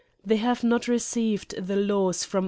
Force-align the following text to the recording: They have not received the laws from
They 0.25 0.37
have 0.37 0.63
not 0.63 0.87
received 0.87 1.55
the 1.63 1.75
laws 1.75 2.23
from 2.23 2.39